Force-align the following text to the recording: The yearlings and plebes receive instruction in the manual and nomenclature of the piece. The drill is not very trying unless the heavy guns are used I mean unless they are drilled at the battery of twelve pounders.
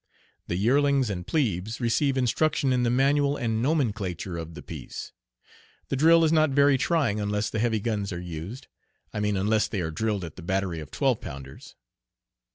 The 0.47 0.55
yearlings 0.55 1.11
and 1.11 1.27
plebes 1.27 1.79
receive 1.79 2.17
instruction 2.17 2.73
in 2.73 2.81
the 2.81 2.89
manual 2.89 3.37
and 3.37 3.61
nomenclature 3.61 4.35
of 4.35 4.55
the 4.55 4.63
piece. 4.63 5.11
The 5.89 5.95
drill 5.95 6.23
is 6.23 6.31
not 6.31 6.49
very 6.49 6.75
trying 6.75 7.19
unless 7.19 7.51
the 7.51 7.59
heavy 7.59 7.79
guns 7.79 8.11
are 8.11 8.19
used 8.19 8.65
I 9.13 9.19
mean 9.19 9.37
unless 9.37 9.67
they 9.67 9.79
are 9.81 9.91
drilled 9.91 10.23
at 10.23 10.37
the 10.37 10.41
battery 10.41 10.79
of 10.79 10.89
twelve 10.89 11.21
pounders. 11.21 11.75